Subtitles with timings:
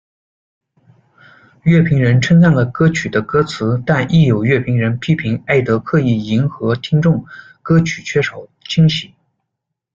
[1.63, 7.23] 乐评人称赞了歌曲的歌词，但亦有乐评人批评艾德刻意迎合听众、
[7.61, 9.13] 歌曲缺少惊喜。